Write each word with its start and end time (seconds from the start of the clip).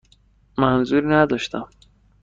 منظوری 0.57 1.07
نداشتم. 1.07 1.69